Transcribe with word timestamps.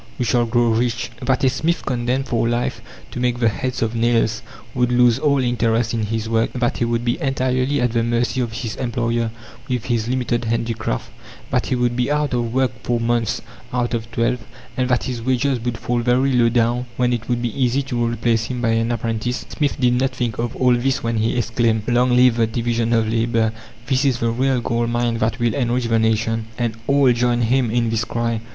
We 0.17 0.25
shall 0.25 0.47
grow 0.47 0.69
rich." 0.69 1.11
That 1.21 1.43
a 1.43 1.49
smith 1.51 1.85
condemned 1.85 2.27
for 2.27 2.49
life 2.49 2.81
to 3.11 3.19
make 3.19 3.37
the 3.37 3.49
heads 3.49 3.83
of 3.83 3.93
nails 3.93 4.41
would 4.73 4.91
lose 4.91 5.19
all 5.19 5.37
interest 5.37 5.93
in 5.93 6.07
his 6.07 6.27
work, 6.27 6.51
that 6.53 6.77
he 6.79 6.85
would 6.85 7.05
be 7.05 7.21
entirely 7.21 7.79
at 7.79 7.91
the 7.91 8.01
mercy 8.01 8.41
of 8.41 8.51
his 8.51 8.75
employer 8.77 9.29
with 9.69 9.85
his 9.85 10.07
limited 10.07 10.45
handicraft, 10.45 11.11
that 11.51 11.67
he 11.67 11.75
would 11.75 11.95
be 11.95 12.09
out 12.09 12.33
of 12.33 12.51
work 12.51 12.71
four 12.81 12.99
months 12.99 13.43
out 13.71 13.93
of 13.93 14.09
twelve, 14.11 14.39
and 14.75 14.89
that 14.89 15.03
his 15.03 15.21
wages 15.21 15.59
would 15.59 15.77
fall 15.77 15.99
very 15.99 16.33
low 16.33 16.49
down, 16.49 16.87
when 16.97 17.13
it 17.13 17.29
would 17.29 17.43
be 17.43 17.55
easy 17.63 17.83
to 17.83 18.03
replace 18.07 18.45
him 18.45 18.59
by 18.59 18.69
an 18.69 18.91
apprentice, 18.91 19.45
Smith 19.49 19.79
did 19.79 19.93
not 20.01 20.09
think 20.15 20.39
of 20.39 20.55
all 20.55 20.73
this 20.75 21.03
when 21.03 21.17
he 21.17 21.37
exclaimed 21.37 21.83
"Long 21.87 22.15
live 22.15 22.37
the 22.37 22.47
division 22.47 22.91
of 22.93 23.07
labour. 23.07 23.53
This 23.85 24.03
is 24.05 24.17
the 24.17 24.31
real 24.31 24.61
gold 24.61 24.89
mine 24.89 25.19
that 25.19 25.37
will 25.39 25.53
enrich 25.53 25.85
the 25.85 25.99
nation!" 25.99 26.47
And 26.57 26.73
all 26.87 27.11
joined 27.13 27.43
him 27.43 27.69
in 27.69 27.91
this 27.91 28.03
cry. 28.03 28.41